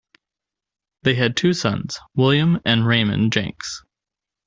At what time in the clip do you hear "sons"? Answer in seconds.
1.53-1.99